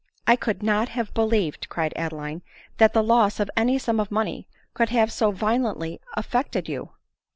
[0.27, 2.41] "I could not have believed," cried Adeline,"
[2.79, 6.93] that the loss of any sum of money could have so violently affect ed you."